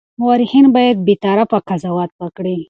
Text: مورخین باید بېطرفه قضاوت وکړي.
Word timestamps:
مورخین 0.21 0.65
باید 0.75 0.97
بېطرفه 1.07 1.57
قضاوت 1.69 2.11
وکړي. 2.21 2.55